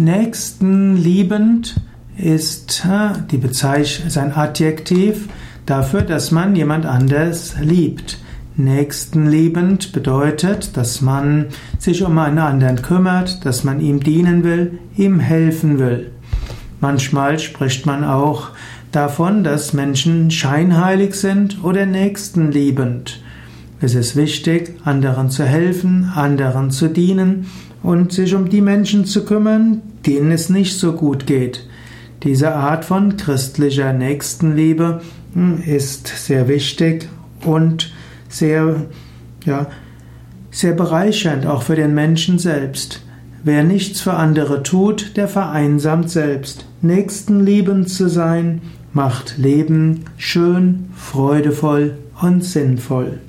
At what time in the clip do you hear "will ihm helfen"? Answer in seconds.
14.42-15.78